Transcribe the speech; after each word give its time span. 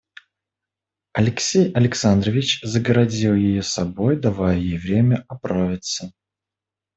Алексей 1.13 1.71
Александрович 1.73 2.59
загородил 2.63 3.35
ее 3.35 3.61
собою, 3.61 4.19
давая 4.19 4.57
ей 4.57 4.79
время 4.79 5.23
оправиться. 5.27 6.11